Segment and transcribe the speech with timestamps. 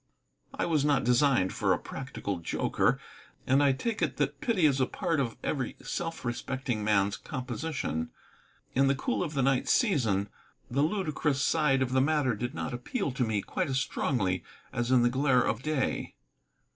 [0.55, 2.99] I was not designed for a practical joker,
[3.45, 8.09] and I take it that pity is a part of every self respecting man's composition.
[8.73, 10.29] In the cool of the night season
[10.71, 14.43] the ludicrous side of the matter did not appeal to me quite as strongly
[14.73, 16.15] as in the glare of day.